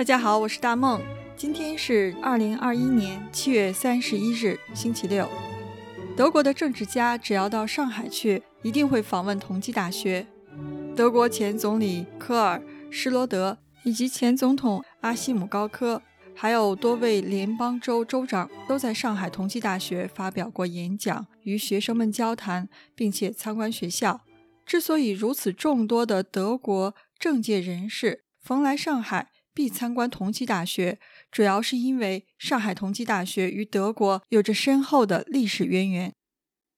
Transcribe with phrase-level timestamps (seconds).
[0.00, 0.98] 大家好，我是大梦。
[1.36, 5.28] 今天是二零二一年七月三十一日，星期六。
[6.16, 10.26] 德国的政治家只要到上海去，一定会访问同济大学。
[10.96, 16.00] 德国前总理科尔施罗德以及前总统阿西姆高科，
[16.34, 24.22] 还有多位联邦州州长都在上海同济大学发表过演讲，与学生们交谈，并且参观学校。
[24.64, 30.98] 之所以如此众多的德国政界人士逢来上海，必参观同济大学，
[31.30, 36.12] 主要是因为上海同济大学与德国有着深厚的历史渊源。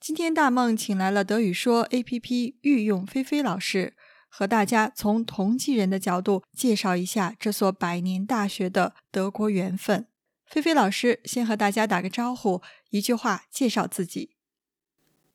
[0.00, 3.94] 今天大梦请来了德语说 APP 御用菲菲老师，
[4.28, 10.06] 和大家从同济人的角度介绍一下这所百年大学的德国缘分。
[10.46, 14.30] 菲菲老师先和大家打个招呼，一句话介绍自己。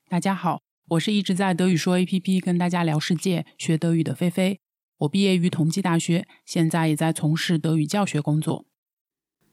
[0.07, 4.62] 大家好，我是一直在德语说 APP 跟大家聊世界、学德语的菲菲。
[5.03, 8.65] 我毕业于同济大学，现在也在从事德语教学工作。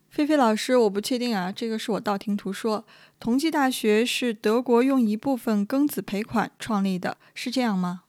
[0.08, 2.84] 菲菲老师，我不确定啊，这个是我道听途说。
[3.18, 8.02] 同济大学是德国用一部分庚子赔款创立的，是这样吗？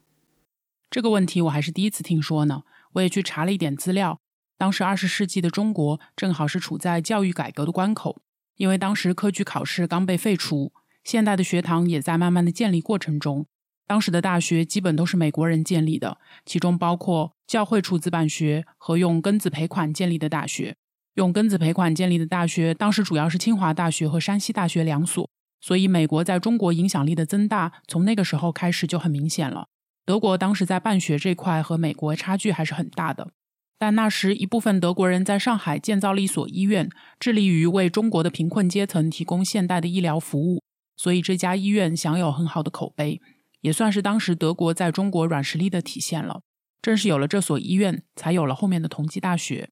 [0.90, 2.64] 这个问题我还是第一次听说呢。
[2.94, 4.20] 我也去查了一点资料，
[4.58, 8.22] 当时二十世纪的中国正好是处在教育改革的关口，
[8.58, 10.74] 因为当时科举考试刚被废除，
[11.04, 13.48] 现代的学堂也在慢慢的建立过程中。
[13.92, 20.78] 当时的大学基本都是美国人建立的，其中包括教会出资办学和用庚子赔款建立的大学。
[21.16, 25.30] 用庚子赔款建立的大学，当时主要是清华大学和山西大学两所。
[25.60, 29.68] 所以，美国在中国影响力的增大，从那个时候开始就很明显了。
[30.06, 33.32] 德国当时在办学这块和美国差距还是很大的。
[33.78, 40.64] 但那时一部分德国人在上海建造了一所医院，致力于为中国的贫困阶层提供现代的医疗服务，
[40.96, 43.20] 所以这家医院享有很好的口碑。
[43.62, 46.42] 也算是当时德国在中国软实力的体现了。
[46.82, 49.70] 正是有了这所医院，才有了后面的同济大学。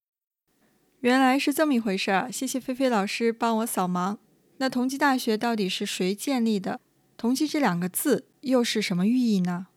[1.02, 4.18] 原来是这么一回事儿，谢谢菲菲老师帮我扫盲。
[4.58, 6.82] 那同济大学到底是谁建立的？
[7.18, 9.68] 同济这两个字又是什么寓意呢？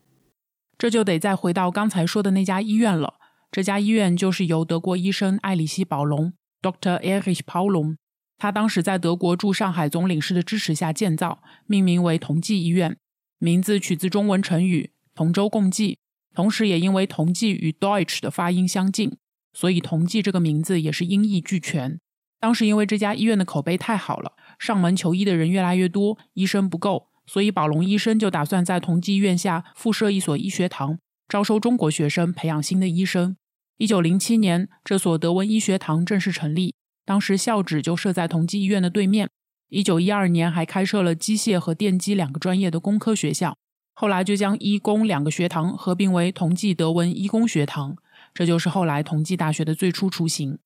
[0.77, 3.15] 这就得再回到刚才说的那家医院了。
[3.49, 6.99] 这家医院就是由德国医生艾里希·保隆 （Dr.
[7.01, 7.95] Erich Paulum）
[8.37, 12.97] 他当时在德国驻上海总领事的支持下建造，命名为同济医院。
[13.43, 15.97] 名字取自中文成语“同舟共济”，
[16.33, 19.17] 同时也因为“同济”与 “Deutsch” 的发音相近，
[19.51, 21.99] 所以“同济”这个名字也是音译俱全。
[22.39, 33.35] 当时因为这家医院的口碑太好了，上门求医的人越来越多，医生不够，所以宝龙医生就打算在同济医院下附设一所医学堂，招收中国学生，培养新的医生。
[33.77, 39.29] 一九零七年，这所德文医学堂正式成立，当时校址就设在同济医院的对面。
[39.73, 43.57] 一九一二年还开设了机械和电机两个专业的工科学校，
[43.95, 47.97] 后来就将医工两个学堂合并为同济德文医工学堂，
[48.35, 50.59] 这就是后来同济大学的最初雏形。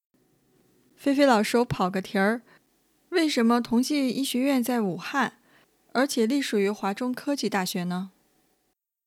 [0.97, 2.41] 菲菲老师，我跑个题儿，
[3.12, 5.35] 为什么同济医学院在武汉，
[5.94, 8.12] 而且隶属于华中科技大学呢？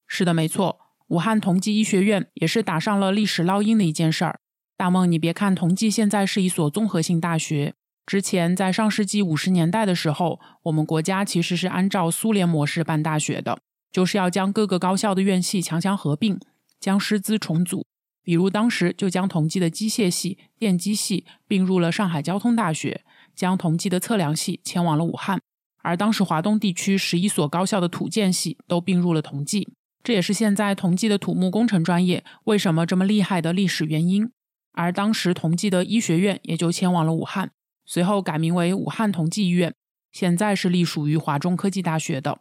[0.07, 0.79] 是的，没错，
[1.09, 4.41] 武汉同济医学院也是打上了历史烙印的一件事儿。
[4.79, 7.75] 大梦，你别看同济现在是一所综合性大学。
[8.11, 13.61] 之前在上世纪五十年代的时候，我们国家其实是按照苏联模式办大学的，
[13.93, 16.37] 就是要将各个高校的院系强强合并，
[16.81, 17.87] 将师资重组。
[18.25, 23.05] 比如当时就将同济的机械系、电机系并入了上海交通大学，
[23.37, 25.41] 将同济的测量系迁往了武汉，
[25.85, 29.69] 而当时华东地区十一所高校的土建系都并入了同济。
[30.03, 34.29] 这也是现在同济的土木工程专业为什么这么厉害的历史原因。
[34.73, 37.53] 而当时同济的医学院也就迁往了武汉。
[37.93, 39.75] 随后改名为武汉同济医院，
[40.13, 42.41] 现在是隶属于华中科技大学的。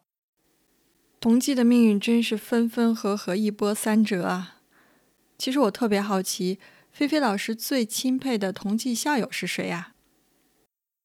[1.20, 4.58] 同济的命运真是分分合合，一波三折啊！
[5.40, 6.60] 其实我特别好奇，
[6.92, 9.94] 菲菲老师最钦佩的同济校友是谁呀？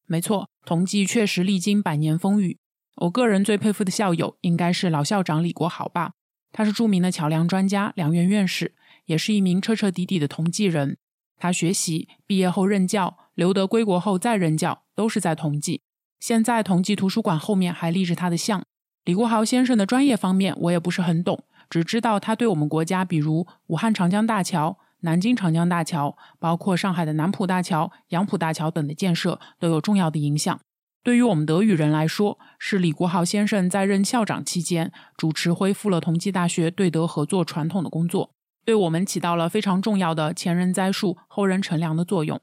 [0.05, 2.59] 没错，同济确实历经百年风雨。
[2.97, 6.11] 我个人最佩服的校友应该是老校长李国豪吧？
[6.51, 10.99] 他是著名的桥梁专家、梁园院士，也是一名彻彻底底的同济人。
[11.35, 13.24] 他学习毕业后任教。
[13.35, 15.81] 留德归国后再任教，都是在同济。
[16.19, 18.63] 现在同济图书馆后面还立着他的像。
[19.03, 30.59] 李国豪先生的专业方面我也不是很懂，只知道他对我们国家，比如武汉长江大桥、南京长江大桥，包括上海的南浦大桥、杨浦大桥等的建设都有重要的影响。
[31.03, 38.31] 对于我们德语人来说，是李国豪先生在任校长期间主持恢复了同济大学对德合作传统的工作，
[38.65, 42.41] 对我们起到了非常重要的前人栽树、后人乘凉的作用。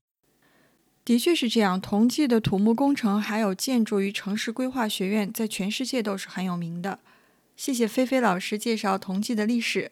[1.05, 7.01] 的确是这样，同济的土木工程还有建筑与城市规划学院在全世界都是很有名的。
[7.57, 9.91] 谢谢菲菲老师介绍同济的历史。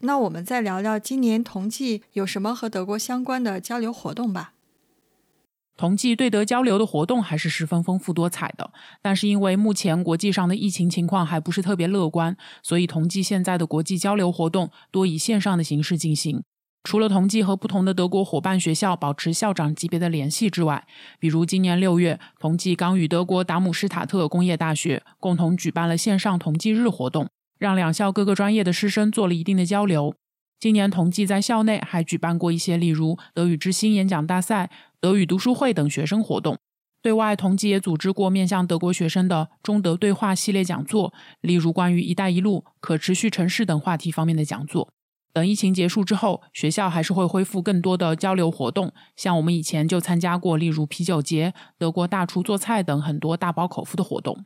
[0.00, 4.52] 那我们再聊聊今年同济有什么和德国相关的交流活动吧。
[5.76, 16.42] 同济对德交流的活动还是十分丰富多彩的，但是因为目前国际上的疫情情况还不是特别乐观，所以同济现在的国际交流活动多以线上的形式进行。
[16.84, 20.86] 除了同济和不同的德国伙伴学校保持校长级别的联系之外，
[21.18, 27.28] 比如今年六月，同济刚与德国达姆施塔特工业大学共同举办了线上同济日活动，
[27.58, 30.14] 让两校各个专业的师生做了一定的交流。
[30.58, 34.70] 今年同济在校内还举办过一些，例如德语之星演讲大赛。
[35.00, 36.58] 德语读书会等学生活动，
[37.00, 44.88] 对外同济也组织过面向德国学生的中德对话系列讲座，例如关于“一带一路”、可持续城市等话题方面的讲座。
[45.38, 54.44] 等疫情结束之后，学校还是会恢复更多的交流活动，像我们以前就参加过，例如啤酒节、德国大厨做菜等很多大饱口福的活动。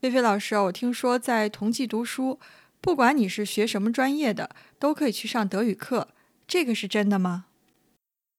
[0.00, 2.40] 菲菲老师，我听说在同济读书，
[2.80, 4.50] 不管你是学什么专业的，
[4.80, 6.08] 都可以去上德语课，
[6.48, 7.44] 这个是真的吗？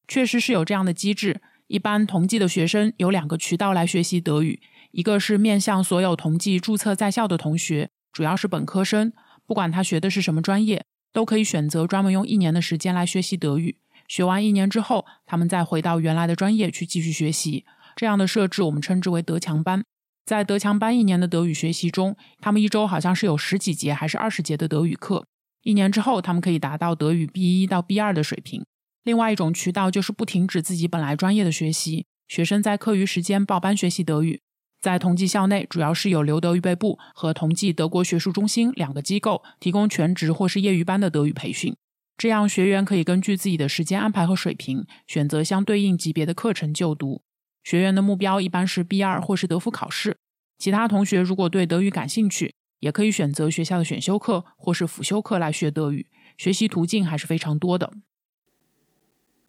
[0.10, 1.40] 确实是有这样的机制。
[1.68, 4.60] 一般同济的学生有两个渠道来学习德语，
[4.92, 9.14] 一个是面向所有同济注册在校的同学，主要是本科生，
[9.46, 10.84] 不管他学的是什么专业，
[11.14, 13.78] 都可以选择专门用一年的时间来学习德语。
[14.08, 17.66] 学完一年之后，他们再回到原来的专业去继续学习。
[17.96, 19.84] 这样的设置我们称之为德强班。
[20.26, 25.26] 在德强班一年的德语学习中，他们一周好像是有十几节还是二十节的德语课。
[25.64, 28.66] 一年之后，他们可以达到德语 B 一到 B 二的水平。
[29.04, 34.42] 另外一种渠道就是不停止自己本来专业的学习，学生在课余时间报班学习德语。
[34.82, 41.76] 在同济校内，主要是有留德预备部和同济德国学术中心两个机构提供全职或是业余班的德语培训。
[42.18, 47.22] 这样学员可以根据自己的时间安排和水平，选择相对应级别的课程就读。
[47.64, 50.18] 学员的目标一般是 B 二或是德福考试。
[50.58, 56.08] 其他同学如果对德语感兴趣，也可以选择学校的选修课或是辅修课来学德语。
[56.38, 57.94] 学习途径还是非常多的。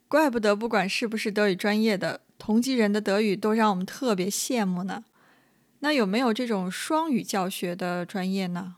[0.08, 5.04] 怪不得不管是不是德语专业的同济人的德语都让我们特别羡慕呢。
[5.84, 8.76] 那有没有这种双语教学的专业呢？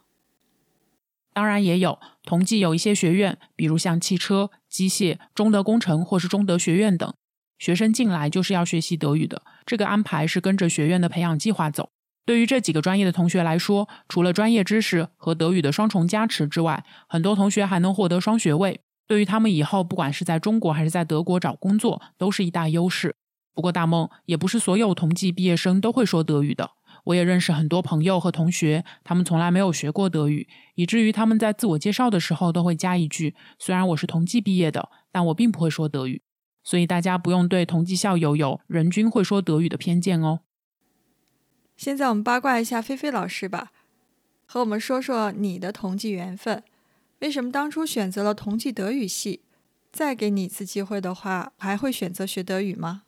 [1.34, 7.12] 当然也有，同济有一些学院，比如像汽车、机械、中德工程或是中德学院等，
[7.58, 9.42] 学生进来就是要学习德语的。
[9.66, 11.90] 这个安排是跟着学院的培养计划走。
[12.24, 18.80] 对于这几个专业的同学来说，除了专业知识和德语的双重加持之外，很多同学还能获得双学位。
[19.06, 23.14] 对于他们以后不管是在中国还是在德国找工作，都是一大优势。
[23.52, 26.70] 不过大梦也不是所有同济毕业生都会说德语的。
[27.04, 36.22] 我也认识很多朋友和同学，他们从来没有学过德语，以至于他们在自我介绍的时候都会加一句：“虽然我是同济毕业的，但我并不会说德语。”
[36.64, 40.40] 所以大家不用对同济校友有人均会说德语的偏见哦。
[41.76, 43.70] 现在我们八卦一下菲菲老师吧，
[44.46, 46.62] 和我们说说你的同济缘分。
[47.18, 49.42] 为什么当初选择了同济德语系？
[49.92, 53.02] 再给你一次机会的话，还会选择学德语吗？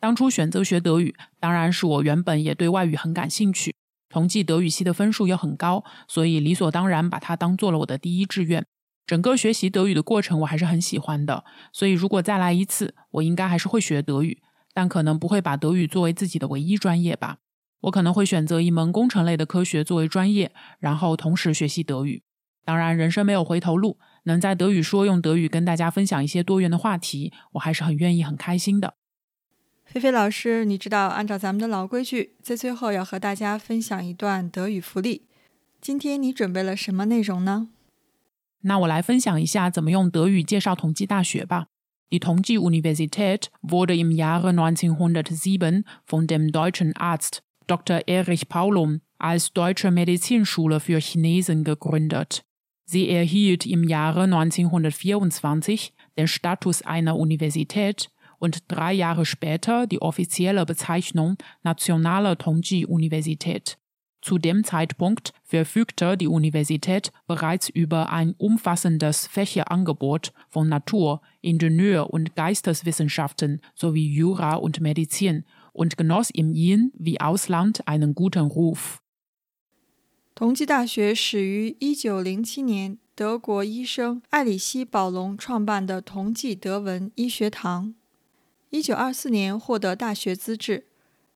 [0.00, 3.74] 当初选择学德语，当然是我原本也对外语很感兴趣，
[4.08, 8.64] 同济德语系的分数又很高，所以理所当然把它当做了我的第一志愿。
[9.06, 14.42] 整个学习德语的过程我还是很喜欢的，所以如果再来一次，我应该还是会学德语，
[14.72, 17.38] 但可能不会把德语作为自己的唯一专业吧。
[17.82, 22.22] 我可能会选择一门工程类的科学作为专业，然后同时学习德语。
[22.64, 28.97] 当然，人生没有回头路，能在德语说用德语跟大家分享一些多元的话题，我还是很愿意、很开心的。
[29.90, 35.22] 菲菲老师，你知道，按照咱们的老规矩，在最后要和大家分享一段德语福利。
[35.80, 37.68] 今天你准备了什么内容呢？
[38.60, 41.68] 那我来分享一下怎么用德语介绍同济大学吧。
[42.10, 48.02] Die Tongji Universität wurde im Jahre 1907 von dem deutschen Arzt Dr.
[48.06, 52.42] Erich Paulum als deutsche Medizinschule für Chinesen gegründet.
[52.84, 60.65] Sie erhielt im Jahre 1924 den Status einer Universität und drei Jahre später die offizielle
[60.65, 63.77] Bezeichnung Nationale Tongji-Universität.
[64.21, 72.33] Zu dem Zeitpunkt verfügte die Universität bereits über ein umfassendes Fächerangebot von Natur-, Ingenieur- und
[72.35, 75.43] Geisteswissenschaften sowie Jura und Medizin
[75.73, 79.01] und genoss im In- wie Ausland einen guten Ruf.
[80.35, 87.93] 同济大学始于一九零七年，德国医生艾里希·宝龙创办的同济德文医学堂。
[88.69, 90.87] 一九二四年获得大学资质，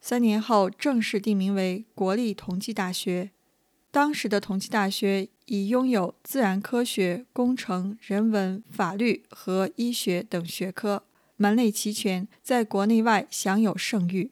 [0.02, 3.32] 三年后正式定名为国立同济大学。
[3.92, 11.04] 当时的同济大学已拥有自然科学、工程、人文、法律和医学等学科，
[11.36, 14.32] 门类齐全，在国内外享有盛誉。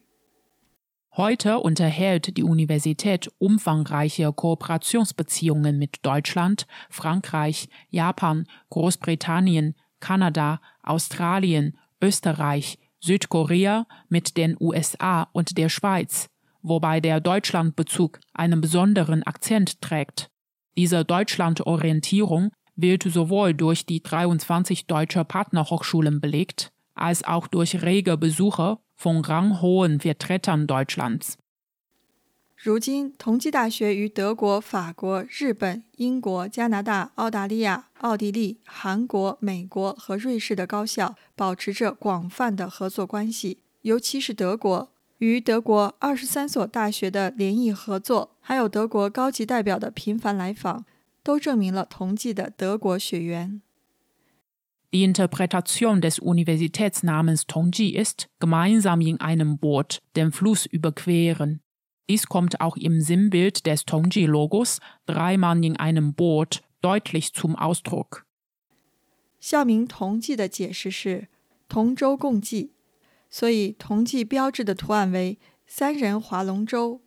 [1.17, 13.86] Heute unterhält die Universität umfangreiche Kooperationsbeziehungen mit Deutschland, Frankreich, Japan, Großbritannien, Kanada, Australien, Österreich, Südkorea
[14.08, 16.28] mit den USA und der Schweiz,
[16.62, 20.30] wobei der Deutschlandbezug einen besonderen Akzent trägt.
[20.76, 28.78] Diese Deutschlandorientierung wird sowohl durch die 23 deutsche Partnerhochschulen belegt, als auch durch rege Besuche
[28.94, 31.38] von ranghohen Vertretern Deutschlands.
[32.62, 43.60] 如今，同济大学与德国、法国、日本、英国、加拿大、澳大利亚、奥地利、韩国、美国和瑞士的高校保持着广泛的合作关系。
[43.80, 44.90] 尤其是德国，
[45.20, 50.84] 与德国二十三所大学的联谊合作，还有德国高级代表的频繁来访，
[51.22, 53.62] 都证明了同济的德国血缘。
[54.90, 61.60] Die Interpretation des Universitätsnamens Tongji ist gemeinsam in einem Boot den Fluss überqueren.
[62.10, 68.24] Dies kommt auch im Sinnbild des Tongji-Logos, drei Mann in einem Boot, deutlich zum Ausdruck.
[69.38, 71.28] 校名同济的解释是
[71.68, 72.72] 同舟共济，
[73.30, 75.38] 所以同济标志的图案为
[75.68, 77.00] 三人划龙舟，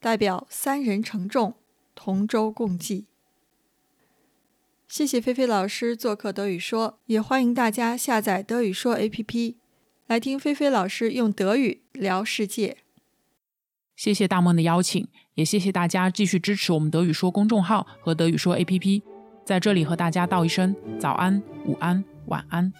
[0.00, 1.56] 代表三人承重，
[1.94, 3.04] 同舟共济。
[4.88, 9.56] 谢谢菲菲老师做客德语说，也欢迎大家下载德语说 APP，
[10.06, 12.78] 来听菲菲老师用德语聊世界。
[13.96, 19.02] 谢谢大梦的邀请，也谢谢大家继续支持我们德语说公众号和德语说 APP。
[19.44, 22.72] 在这里和大家道一声早安、午安、晚安。